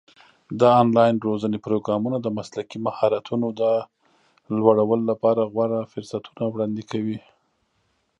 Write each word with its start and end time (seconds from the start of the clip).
د 0.59 0.61
آنلاین 0.81 1.15
روزنې 1.27 1.57
پروګرامونه 1.65 2.17
د 2.21 2.27
مسلکي 2.37 2.77
مهارتونو 2.85 3.47
د 3.61 3.61
لوړولو 4.57 5.05
لپاره 5.11 5.49
غوره 5.53 5.81
فرصتونه 5.91 6.43
وړاندې 6.47 6.83
کوي. 6.91 7.19